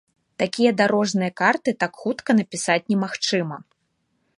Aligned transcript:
Такія 0.43 0.71
дарожныя 0.79 1.31
карты 1.43 1.75
так 1.85 2.01
хутка 2.03 2.31
напісаць 2.41 2.83
немагчыма. 2.93 3.57